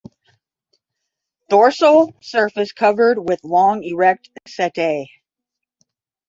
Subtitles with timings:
[1.51, 5.05] Dorsal surface covered with long erect setae.